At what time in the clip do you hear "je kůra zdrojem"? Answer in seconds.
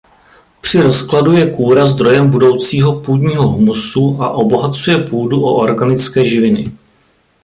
1.31-2.29